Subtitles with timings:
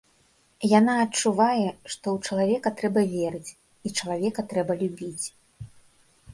[0.79, 5.25] Яна адчувае, што ў чалавека трэба верыць і чалавека трэба любіць.